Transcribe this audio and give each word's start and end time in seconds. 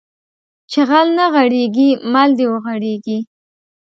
چې 0.71 0.79
غل 0.89 1.07
نه 1.17 1.25
غېړيږي 1.33 1.89
مل 2.13 2.29
د 2.37 2.39
وغړيږي 2.51 3.19